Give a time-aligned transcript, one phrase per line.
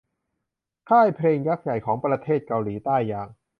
[0.89, 3.29] ค่ายเพลงยักษ์ใหญ่ของประเทศเกาหลีใต้อย่าง